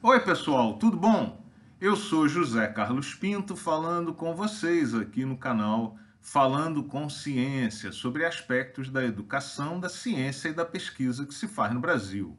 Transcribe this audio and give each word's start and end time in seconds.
Oi, 0.00 0.20
pessoal, 0.20 0.74
tudo 0.74 0.96
bom? 0.96 1.44
Eu 1.80 1.96
sou 1.96 2.28
José 2.28 2.68
Carlos 2.68 3.14
Pinto 3.14 3.56
falando 3.56 4.14
com 4.14 4.32
vocês 4.32 4.94
aqui 4.94 5.24
no 5.24 5.36
canal 5.36 5.98
Falando 6.20 6.84
com 6.84 7.10
Ciência 7.10 7.90
sobre 7.90 8.24
aspectos 8.24 8.90
da 8.90 9.04
educação, 9.04 9.80
da 9.80 9.88
ciência 9.88 10.50
e 10.50 10.52
da 10.52 10.64
pesquisa 10.64 11.26
que 11.26 11.34
se 11.34 11.48
faz 11.48 11.74
no 11.74 11.80
Brasil. 11.80 12.38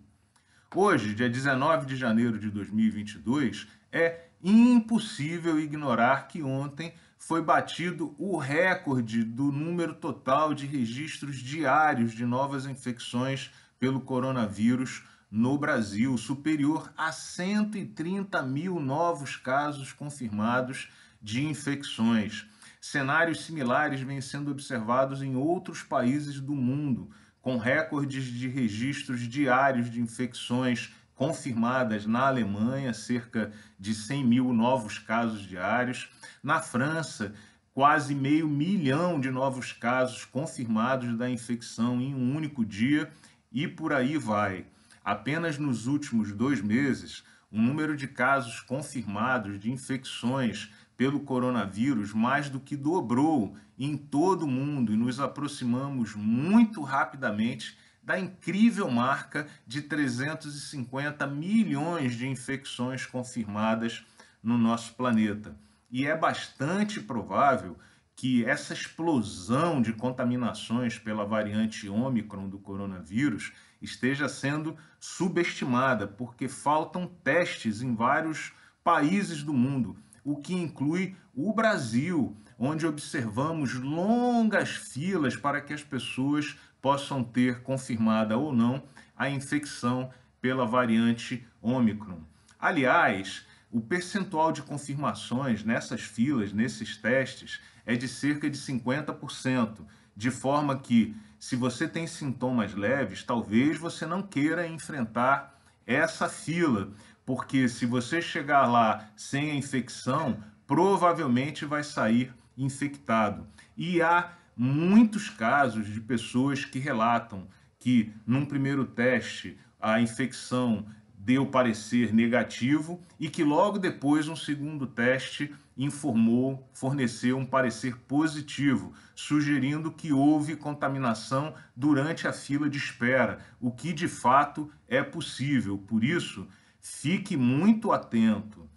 Hoje, 0.74 1.14
dia 1.14 1.30
19 1.30 1.86
de 1.86 1.98
janeiro 1.98 2.40
de 2.40 2.50
2022, 2.50 3.68
é 3.92 4.28
impossível 4.42 5.60
ignorar 5.60 6.30
que 6.30 6.42
ontem 6.42 6.94
foi 7.18 7.42
batido 7.42 8.16
o 8.18 8.38
recorde 8.38 9.22
do 9.22 9.52
número 9.52 9.94
total 9.96 10.54
de 10.54 10.66
registros 10.66 11.36
diários 11.36 12.14
de 12.14 12.26
novas 12.26 12.66
infecções 12.66 13.52
pelo 13.78 14.00
coronavírus 14.00 15.04
no 15.32 15.58
Brasil, 15.58 16.18
superior 16.18 16.92
a 16.98 17.12
130 17.12 18.42
mil 18.44 18.80
novos 18.80 19.36
casos 19.36 19.94
confirmados 19.94 20.90
de 21.22 21.46
infecções. 21.46 22.48
Cenários 22.82 23.46
similares 23.46 24.02
vêm 24.02 24.22
sendo 24.22 24.52
observados 24.52 25.22
em 25.22 25.36
outros 25.36 25.84
países 25.84 26.40
do 26.40 26.56
mundo, 26.56 27.12
com 27.42 27.58
recordes 27.58 28.26
de 28.26 28.48
registros 28.48 29.28
diários 29.28 29.90
de 29.90 30.02
infecções 30.02 30.94
confirmadas 31.14 32.06
na 32.06 32.28
Alemanha, 32.28 32.94
cerca 32.94 33.52
de 33.78 33.94
100 33.94 34.26
mil 34.26 34.54
novos 34.54 34.98
casos 34.98 35.42
diários. 35.42 36.10
Na 36.42 36.62
França, 36.62 37.34
quase 37.74 38.16
meio 38.16 38.48
milhão 38.48 39.20
de 39.20 39.30
novos 39.30 39.74
casos 39.74 40.24
confirmados 40.24 41.18
da 41.18 41.30
infecção 41.30 42.00
em 42.00 42.16
um 42.16 42.36
único 42.36 42.66
dia, 42.66 43.12
e 43.52 43.68
por 43.68 43.92
aí 43.92 44.18
vai. 44.18 44.66
Apenas 45.10 45.58
nos 45.58 45.88
últimos 45.88 46.32
dois 46.32 46.62
meses, 46.62 47.24
o 47.52 47.60
número 47.60 47.98
de 47.98 48.08
casos 48.08 48.60
confirmados 48.60 49.60
de 49.60 49.72
infecções 49.72 50.72
pelo 50.96 51.22
coronavírus 51.22 52.14
mais 52.14 52.48
do 52.48 52.60
que 52.60 52.78
dobrou 52.78 53.58
em 53.76 53.98
todo 53.98 54.44
o 54.44 54.48
mundo 54.48 54.94
e 54.94 54.96
nos 54.96 55.20
aproximamos 55.20 56.14
muito 56.14 56.84
rapidamente 56.84 57.76
da 58.04 58.20
incrível 58.20 58.88
marca 58.92 59.48
de 59.66 59.82
350 59.82 61.26
milhões 61.26 62.14
de 62.14 62.28
infecções 62.28 63.08
confirmadas 63.08 64.06
no 64.44 64.60
nosso 64.60 64.94
planeta. 64.94 65.58
E 65.90 66.06
é 66.06 66.16
bastante 66.16 67.00
provável 67.00 67.80
que 68.16 68.46
essa 68.46 68.74
explosão 68.74 69.82
de 69.82 69.92
contaminações 69.94 71.00
pela 71.00 71.26
variante 71.26 71.90
Ômicron 71.90 72.48
do 72.48 72.60
coronavírus 72.60 73.54
esteja 73.82 74.28
sendo 74.28 74.76
subestimada, 75.00 76.08
porque 76.08 76.48
faltam 76.48 77.08
testes 77.24 77.82
em 77.82 77.96
vários 77.96 78.54
países 78.84 79.44
do 79.44 79.54
mundo, 79.54 79.96
o 80.24 80.38
que 80.38 80.54
inclui 80.54 81.16
o 81.34 81.54
Brasil, 81.54 82.36
onde 82.58 82.86
observamos 82.86 83.74
longas 83.74 84.70
filas 84.70 85.36
para 85.36 85.62
que 85.62 85.74
as 85.74 85.84
pessoas 85.84 86.58
possam 86.82 87.24
ter 87.24 87.62
confirmada 87.62 88.38
ou 88.38 88.54
não 88.54 88.84
a 89.16 89.30
infecção 89.30 90.10
pela 90.42 90.66
variante 90.66 91.46
Ômicron. 91.62 92.22
Aliás, 92.60 93.46
o 93.72 93.80
percentual 93.80 94.52
de 94.52 94.62
confirmações 94.62 95.64
nessas 95.64 96.02
filas, 96.02 96.52
nesses 96.52 96.98
testes, 96.98 97.60
é 97.86 97.96
de 97.96 98.08
cerca 98.08 98.50
de 98.50 98.58
50%, 98.58 99.86
de 100.20 100.30
forma 100.30 100.78
que, 100.78 101.16
se 101.40 101.56
você 101.56 101.88
tem 101.88 102.06
sintomas 102.06 102.76
leves, 102.76 103.24
talvez 103.24 103.80
você 103.80 104.06
não 104.06 104.22
queira 104.22 104.68
enfrentar 104.68 105.58
essa 105.88 106.28
fila, 106.28 106.92
porque 107.26 107.70
se 107.70 107.86
você 107.86 108.22
chegar 108.22 108.66
lá 108.66 109.10
sem 109.16 109.50
a 109.50 109.56
infecção, 109.56 110.44
provavelmente 110.68 111.64
vai 111.64 111.86
sair 111.86 112.34
infectado. 112.58 113.48
E 113.78 114.02
há 114.02 114.34
muitos 114.58 115.30
casos 115.30 115.88
de 115.88 116.02
pessoas 116.02 116.66
que 116.66 116.80
relatam 116.80 117.48
que, 117.80 118.14
num 118.28 118.46
primeiro 118.46 118.84
teste, 118.84 119.58
a 119.80 120.02
infecção 120.02 120.86
deu 121.20 121.46
parecer 121.46 122.14
negativo 122.14 123.02
e 123.20 123.30
que 123.30 123.44
logo 123.44 123.78
depois 123.78 124.30
um 124.30 124.38
segundo 124.38 124.88
teste 124.88 125.54
informou, 125.78 126.68
forneceu 126.74 127.38
um 127.38 127.46
parecer 127.46 127.98
positivo, 128.08 128.94
sugerindo 129.14 129.92
que 129.92 130.14
houve 130.14 130.56
contaminação 130.56 131.54
durante 131.76 132.28
a 132.28 132.34
fila 132.34 132.70
de 132.70 132.78
espera, 132.78 133.40
o 133.60 133.70
que 133.70 133.92
de 133.92 134.08
fato 134.08 134.72
é 134.88 135.04
possível. 135.04 135.78
Por 135.78 136.04
isso, 136.04 136.48
fique 136.80 137.36
muito 137.36 137.92
atento. 137.92 138.68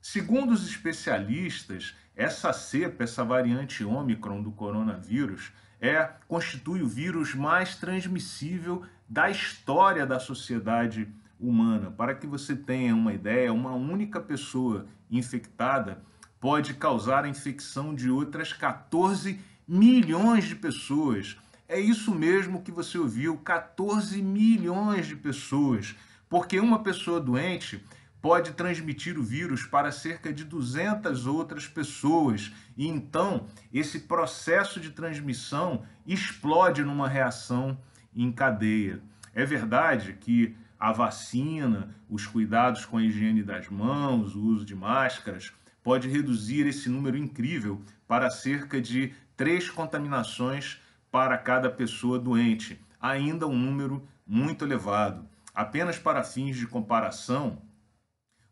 Segundo 0.00 0.52
os 0.52 0.68
especialistas, 0.68 1.94
essa 2.16 2.52
cepa, 2.52 3.04
essa 3.04 3.24
variante 3.24 3.84
Ômicron 3.84 4.42
do 4.42 4.52
coronavírus, 4.52 5.52
é 5.80 6.10
constitui 6.28 6.82
o 6.82 6.88
vírus 6.88 7.34
mais 7.34 7.76
transmissível 7.76 8.84
da 9.08 9.30
história 9.30 10.06
da 10.06 10.20
sociedade 10.20 11.08
humana. 11.40 11.90
Para 11.90 12.14
que 12.14 12.26
você 12.26 12.54
tenha 12.54 12.94
uma 12.94 13.12
ideia, 13.12 13.52
uma 13.52 13.72
única 13.72 14.20
pessoa 14.20 14.86
infectada 15.10 16.02
pode 16.40 16.74
causar 16.74 17.24
a 17.24 17.28
infecção 17.28 17.94
de 17.94 18.10
outras 18.10 18.52
14 18.52 19.40
milhões 19.66 20.44
de 20.44 20.56
pessoas. 20.56 21.36
É 21.68 21.78
isso 21.78 22.14
mesmo 22.14 22.62
que 22.62 22.72
você 22.72 22.98
ouviu, 22.98 23.36
14 23.38 24.20
milhões 24.22 25.06
de 25.06 25.16
pessoas. 25.16 25.94
Porque 26.28 26.58
uma 26.58 26.82
pessoa 26.82 27.20
doente 27.20 27.84
pode 28.20 28.52
transmitir 28.52 29.18
o 29.18 29.22
vírus 29.22 29.64
para 29.64 29.90
cerca 29.90 30.32
de 30.32 30.44
200 30.44 31.26
outras 31.26 31.66
pessoas. 31.66 32.52
E 32.76 32.86
então, 32.86 33.46
esse 33.72 34.00
processo 34.00 34.80
de 34.80 34.90
transmissão 34.90 35.82
explode 36.06 36.82
numa 36.82 37.08
reação 37.08 37.78
em 38.14 38.30
cadeia. 38.30 39.00
É 39.34 39.44
verdade 39.44 40.16
que 40.20 40.56
a 40.80 40.92
vacina, 40.92 41.94
os 42.08 42.26
cuidados 42.26 42.86
com 42.86 42.96
a 42.96 43.02
higiene 43.02 43.42
das 43.42 43.68
mãos, 43.68 44.34
o 44.34 44.40
uso 44.40 44.64
de 44.64 44.74
máscaras, 44.74 45.52
pode 45.82 46.08
reduzir 46.08 46.66
esse 46.66 46.88
número 46.88 47.18
incrível 47.18 47.82
para 48.08 48.30
cerca 48.30 48.80
de 48.80 49.12
três 49.36 49.68
contaminações 49.68 50.80
para 51.10 51.36
cada 51.36 51.68
pessoa 51.68 52.18
doente, 52.18 52.80
ainda 52.98 53.46
um 53.46 53.58
número 53.58 54.08
muito 54.26 54.64
elevado. 54.64 55.28
Apenas 55.54 55.98
para 55.98 56.24
fins 56.24 56.56
de 56.56 56.66
comparação, 56.66 57.60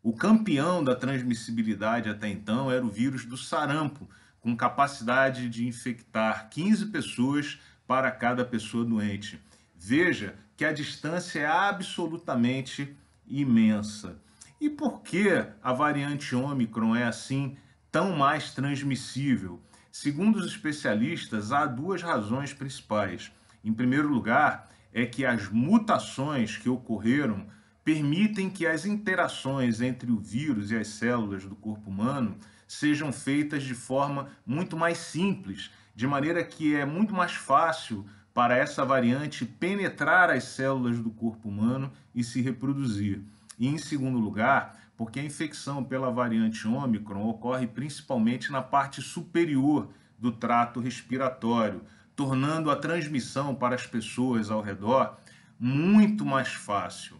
o 0.03 0.13
campeão 0.13 0.83
da 0.83 0.95
transmissibilidade 0.95 2.09
até 2.09 2.29
então 2.29 2.71
era 2.71 2.85
o 2.85 2.89
vírus 2.89 3.25
do 3.25 3.37
sarampo, 3.37 4.07
com 4.39 4.55
capacidade 4.55 5.49
de 5.49 5.67
infectar 5.67 6.47
15 6.49 6.85
pessoas 6.87 7.59
para 7.87 8.11
cada 8.11 8.45
pessoa 8.45 8.85
doente. 8.85 9.41
Veja 9.75 10.35
que 10.59 10.65
a 10.65 10.73
distância 10.73 11.39
é 11.39 11.45
absolutamente 11.45 12.93
imensa. 13.25 14.21
E 14.59 14.69
por 14.69 15.01
que 15.01 15.29
a 15.63 15.71
variante 15.71 16.35
Ômicron 16.35 16.93
é 16.93 17.05
assim 17.05 17.55
tão 17.89 18.13
mais 18.17 18.51
transmissível? 18.51 19.61
Segundo 19.89 20.35
os 20.35 20.45
especialistas, 20.45 21.53
há 21.53 21.65
duas 21.65 22.01
razões 22.01 22.51
principais. 22.51 23.31
Em 23.63 23.71
primeiro 23.71 24.09
lugar, 24.09 24.69
é 24.93 25.05
que 25.05 25.25
as 25.25 25.47
mutações 25.47 26.57
que 26.57 26.67
ocorreram 26.67 27.47
permitem 27.81 28.49
que 28.49 28.67
as 28.67 28.85
interações 28.85 29.79
entre 29.79 30.11
o 30.11 30.19
vírus 30.19 30.71
e 30.71 30.75
as 30.75 30.89
células 30.89 31.45
do 31.45 31.55
corpo 31.55 31.89
humano 31.89 32.35
sejam 32.67 33.13
feitas 33.13 33.63
de 33.63 33.73
forma 33.73 34.27
muito 34.45 34.75
mais 34.75 34.97
simples, 34.97 35.71
de 35.95 36.05
maneira 36.05 36.43
que 36.43 36.75
é 36.75 36.85
muito 36.85 37.13
mais 37.13 37.31
fácil 37.31 38.05
para 38.39 38.55
essa 38.55 38.85
variante 38.85 39.43
penetrar 39.43 40.29
as 40.29 40.45
células 40.45 40.97
do 40.97 41.09
corpo 41.09 41.49
humano 41.49 41.91
e 42.15 42.23
se 42.23 42.41
reproduzir. 42.41 43.21
E 43.59 43.67
em 43.67 43.77
segundo 43.77 44.17
lugar, 44.17 44.79
porque 44.95 45.19
a 45.19 45.25
infecção 45.25 45.83
pela 45.83 46.09
variante 46.09 46.65
Ômicron 46.65 47.27
ocorre 47.27 47.67
principalmente 47.67 48.49
na 48.49 48.61
parte 48.61 49.01
superior 49.01 49.89
do 50.17 50.31
trato 50.31 50.79
respiratório, 50.79 51.81
tornando 52.15 52.71
a 52.71 52.77
transmissão 52.77 53.53
para 53.53 53.75
as 53.75 53.85
pessoas 53.85 54.49
ao 54.49 54.61
redor 54.61 55.17
muito 55.59 56.23
mais 56.25 56.47
fácil. 56.47 57.17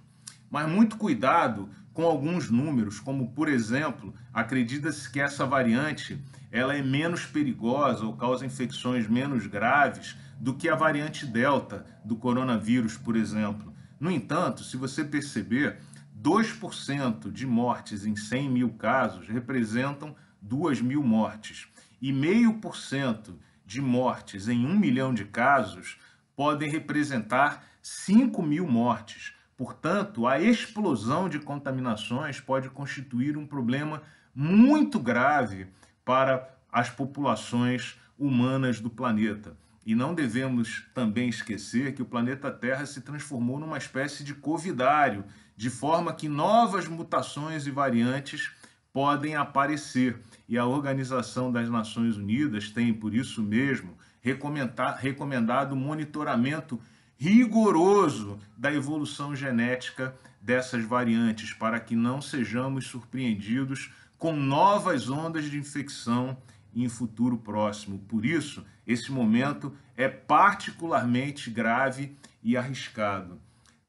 Mas 0.50 0.70
muito 0.70 0.96
cuidado 0.96 1.68
com 1.94 2.06
alguns 2.06 2.50
números, 2.50 2.98
como 2.98 3.34
por 3.34 3.50
exemplo, 3.50 4.14
acredita-se 4.34 5.12
que 5.12 5.20
essa 5.20 5.46
variante 5.46 6.18
ela 6.50 6.78
é 6.78 6.82
menos 6.82 7.26
perigosa 7.26 8.06
ou 8.06 8.14
causa 8.16 8.46
infecções 8.46 9.06
menos 9.06 9.46
graves 9.48 10.16
do 10.40 10.54
que 10.54 10.70
a 10.70 10.76
variante 10.76 11.26
Delta 11.26 11.86
do 12.04 12.16
coronavírus, 12.16 12.98
por 12.98 13.16
exemplo. 13.16 13.74
No 14.00 14.10
entanto, 14.10 14.64
se 14.64 14.78
você 14.78 15.04
perceber, 15.04 15.80
2% 16.22 17.32
de 17.32 17.46
mortes 17.46 18.06
em 18.06 18.16
100 18.16 18.50
mil 18.50 18.70
casos 18.72 19.28
representam 19.28 20.16
2 20.42 20.82
mil 20.82 21.04
mortes. 21.04 21.68
E 22.02 22.14
0,5% 22.14 23.36
de 23.66 23.82
mortes 23.82 24.48
em 24.48 24.66
1 24.66 24.80
milhão 24.80 25.14
de 25.14 25.26
casos 25.26 25.98
podem 26.36 26.70
representar 26.70 27.66
5 27.82 28.42
mil 28.42 28.66
mortes. 28.66 29.34
Portanto, 29.58 30.26
a 30.26 30.40
explosão 30.40 31.28
de 31.28 31.40
contaminações 31.40 32.40
pode 32.40 32.70
constituir 32.70 33.38
um 33.38 33.46
problema 33.46 34.02
muito 34.34 35.00
grave 35.00 35.68
para 36.06 36.50
as 36.72 36.90
populações 36.90 38.00
humanas 38.18 38.80
do 38.80 38.90
planeta. 38.90 39.58
E 39.86 39.96
não 39.96 40.14
devemos 40.14 40.86
também 40.94 41.30
esquecer 41.30 41.96
que 41.96 42.02
o 42.02 42.06
planeta 42.06 42.52
Terra 42.52 42.86
se 42.86 43.02
transformou 43.02 43.60
numa 43.60 43.78
espécie 43.78 44.24
de 44.24 44.34
covidário, 44.34 45.24
de 45.56 45.70
forma 45.70 46.14
que 46.14 46.30
novas 46.30 46.88
mutações 46.88 47.66
e 47.66 47.72
variantes 47.72 48.52
podem 48.94 49.36
aparecer. 49.36 50.20
E 50.48 50.58
a 50.58 50.66
Organização 50.66 51.52
das 51.52 51.70
Nações 51.70 52.18
Unidas 52.18 52.70
tem, 52.70 52.94
por 52.94 53.14
isso 53.14 53.42
mesmo, 53.42 53.98
recomendado 54.22 55.76
monitoramento 55.76 56.80
rigoroso 57.18 58.40
da 58.58 58.74
evolução 58.74 59.36
genética 59.36 60.16
dessas 60.42 60.84
variantes, 60.86 61.52
para 61.54 61.80
que 61.80 61.96
não 61.96 62.22
sejamos 62.22 62.88
surpreendidos 62.88 63.92
com 64.18 64.34
novas 64.34 65.10
ondas 65.10 65.46
de 65.46 65.58
infecção 65.58 66.38
em 66.74 66.88
futuro 66.88 67.38
próximo. 67.38 68.00
Por 68.08 68.26
isso, 68.26 68.66
esse 68.86 69.12
momento 69.12 69.76
é 69.96 70.08
particularmente 70.08 71.50
grave 71.50 72.16
e 72.44 72.56
arriscado. 72.56 73.40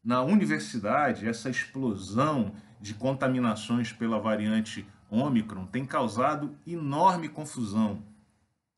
Na 0.03 0.23
universidade, 0.23 1.29
essa 1.29 1.51
explosão 1.51 2.53
de 2.81 2.95
contaminações 2.95 3.93
pela 3.93 4.19
variante 4.19 4.87
Ômicron 5.11 5.67
tem 5.67 5.85
causado 5.85 6.57
enorme 6.67 7.29
confusão. 7.29 8.03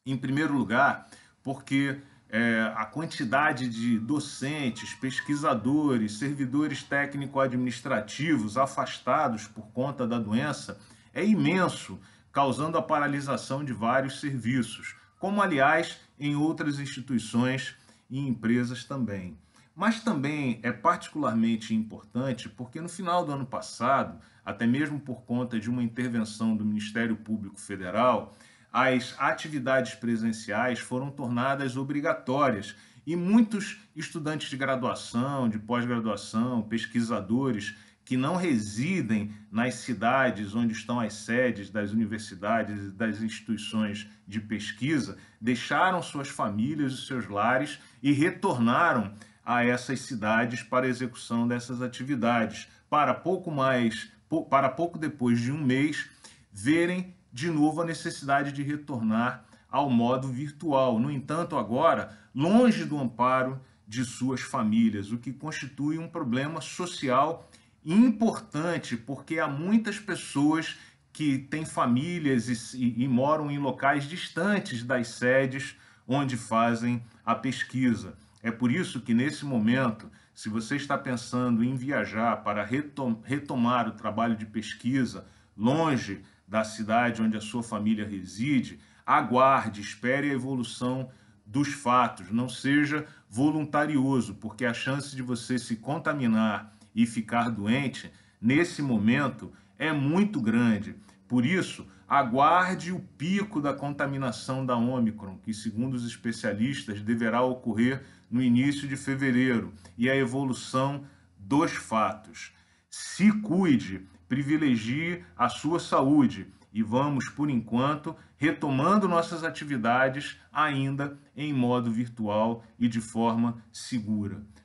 Em 0.04 0.16
primeiro 0.16 0.54
lugar, 0.54 1.08
porque 1.42 2.00
é, 2.28 2.72
a 2.74 2.86
quantidade 2.86 3.68
de 3.68 3.98
docentes, 3.98 4.94
pesquisadores, 4.94 6.18
servidores 6.18 6.82
técnico-administrativos 6.82 8.56
afastados 8.56 9.46
por 9.46 9.66
conta 9.68 10.06
da 10.06 10.18
doença 10.18 10.80
é 11.12 11.24
imenso, 11.24 12.00
causando 12.32 12.78
a 12.78 12.82
paralisação 12.82 13.64
de 13.64 13.72
vários 13.72 14.18
serviços, 14.18 14.96
como, 15.18 15.42
aliás, 15.42 16.00
em 16.18 16.34
outras 16.34 16.80
instituições 16.80 17.76
e 18.10 18.18
empresas 18.18 18.84
também. 18.84 19.36
Mas 19.74 20.00
também 20.00 20.58
é 20.62 20.72
particularmente 20.72 21.74
importante 21.74 22.48
porque 22.48 22.80
no 22.80 22.88
final 22.88 23.24
do 23.24 23.32
ano 23.32 23.46
passado, 23.46 24.18
até 24.44 24.66
mesmo 24.66 24.98
por 24.98 25.22
conta 25.22 25.58
de 25.58 25.70
uma 25.70 25.82
intervenção 25.82 26.56
do 26.56 26.64
Ministério 26.64 27.16
Público 27.16 27.60
Federal, 27.60 28.36
as 28.72 29.14
atividades 29.18 29.94
presenciais 29.94 30.78
foram 30.78 31.10
tornadas 31.10 31.76
obrigatórias 31.76 32.74
e 33.06 33.16
muitos 33.16 33.80
estudantes 33.94 34.48
de 34.48 34.56
graduação, 34.56 35.48
de 35.48 35.58
pós-graduação, 35.58 36.62
pesquisadores 36.62 37.74
que 38.04 38.16
não 38.16 38.36
residem 38.36 39.32
nas 39.50 39.76
cidades 39.76 40.54
onde 40.54 40.72
estão 40.72 40.98
as 40.98 41.14
sedes 41.14 41.70
das 41.70 41.92
universidades 41.92 42.86
e 42.86 42.90
das 42.90 43.20
instituições 43.20 44.08
de 44.26 44.40
pesquisa, 44.40 45.16
deixaram 45.40 46.02
suas 46.02 46.28
famílias 46.28 46.92
e 46.92 47.06
seus 47.06 47.28
lares 47.28 47.78
e 48.02 48.12
retornaram 48.12 49.14
a 49.44 49.64
essas 49.64 50.00
cidades 50.00 50.62
para 50.62 50.88
execução 50.88 51.46
dessas 51.46 51.82
atividades, 51.82 52.68
para 52.88 53.14
pouco 53.14 53.50
mais, 53.50 54.10
para 54.48 54.68
pouco 54.68 54.98
depois 54.98 55.40
de 55.40 55.52
um 55.52 55.62
mês, 55.62 56.08
verem 56.52 57.14
de 57.32 57.50
novo 57.50 57.82
a 57.82 57.86
necessidade 57.86 58.52
de 58.52 58.62
retornar 58.62 59.44
ao 59.70 59.88
modo 59.88 60.28
virtual. 60.28 60.98
No 60.98 61.10
entanto, 61.10 61.56
agora, 61.56 62.16
longe 62.34 62.84
do 62.84 62.98
amparo 62.98 63.60
de 63.88 64.04
suas 64.04 64.40
famílias, 64.40 65.10
o 65.10 65.18
que 65.18 65.32
constitui 65.32 65.98
um 65.98 66.08
problema 66.08 66.60
social 66.60 67.50
importante, 67.84 68.96
porque 68.96 69.38
há 69.38 69.48
muitas 69.48 69.98
pessoas 69.98 70.76
que 71.12 71.38
têm 71.38 71.64
famílias 71.64 72.74
e, 72.74 73.02
e, 73.02 73.08
moram 73.08 73.50
em 73.50 73.58
locais 73.58 74.04
distantes 74.04 74.82
das 74.82 75.08
sedes 75.08 75.76
onde 76.06 76.36
fazem 76.36 77.02
a 77.24 77.34
pesquisa. 77.34 78.16
É 78.42 78.50
por 78.50 78.72
isso 78.72 79.00
que, 79.00 79.12
nesse 79.12 79.44
momento, 79.44 80.10
se 80.34 80.48
você 80.48 80.76
está 80.76 80.96
pensando 80.96 81.62
em 81.62 81.76
viajar 81.76 82.36
para 82.42 82.64
retom 82.64 83.20
retomar 83.24 83.86
o 83.88 83.92
trabalho 83.92 84.36
de 84.36 84.46
pesquisa 84.46 85.26
longe 85.56 86.22
da 86.48 86.64
cidade 86.64 87.22
onde 87.22 87.36
a 87.36 87.40
sua 87.40 87.62
família 87.62 88.08
reside, 88.08 88.80
aguarde, 89.04 89.80
espere 89.80 90.30
a 90.30 90.34
evolução 90.34 91.10
dos 91.44 91.68
fatos, 91.68 92.30
não 92.30 92.48
seja 92.48 93.06
voluntarioso, 93.28 94.34
porque 94.34 94.64
a 94.64 94.72
chance 94.72 95.14
de 95.14 95.22
você 95.22 95.58
se 95.58 95.76
contaminar 95.76 96.74
e 96.94 97.06
ficar 97.06 97.50
doente, 97.50 98.10
nesse 98.40 98.82
momento, 98.82 99.52
é 99.78 99.92
muito 99.92 100.40
grande. 100.40 100.94
Por 101.26 101.46
isso, 101.46 101.86
aguarde 102.08 102.92
o 102.92 103.00
pico 103.00 103.60
da 103.60 103.72
contaminação 103.72 104.66
da 104.66 104.76
Omicron, 104.76 105.38
que, 105.38 105.54
segundo 105.54 105.94
os 105.94 106.06
especialistas, 106.06 107.00
deverá 107.00 107.42
ocorrer 107.42 108.02
no 108.30 108.42
início 108.42 108.86
de 108.86 108.96
fevereiro, 108.96 109.72
e 109.96 110.10
a 110.10 110.16
evolução 110.16 111.04
dos 111.38 111.72
fatos. 111.72 112.52
Se 112.90 113.32
cuide, 113.40 114.06
privilegie 114.28 115.24
a 115.36 115.48
sua 115.48 115.78
saúde 115.78 116.46
e 116.72 116.82
vamos, 116.82 117.28
por 117.28 117.50
enquanto, 117.50 118.16
retomando 118.36 119.06
nossas 119.06 119.44
atividades 119.44 120.38
ainda 120.52 121.18
em 121.36 121.52
modo 121.52 121.90
virtual 121.90 122.64
e 122.78 122.88
de 122.88 123.00
forma 123.00 123.62
segura. 123.70 124.42